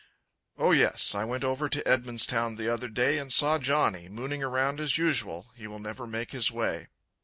"Oh 0.57 0.71
yes, 0.71 1.13
I 1.13 1.25
went 1.25 1.43
over 1.43 1.69
to 1.69 1.87
Edmonstoun 1.87 2.55
the 2.57 2.67
other 2.73 2.87
day 2.87 3.19
and 3.19 3.31
saw 3.31 3.59
Johnny, 3.59 4.09
mooning 4.09 4.41
around 4.41 4.79
as 4.79 4.97
usual! 4.97 5.51
He 5.55 5.67
will 5.67 5.77
never 5.77 6.07
make 6.07 6.31
his 6.31 6.51
way." 6.51 6.87